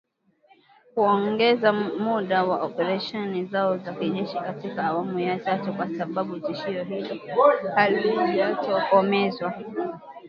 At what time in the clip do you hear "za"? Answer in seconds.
3.77-3.93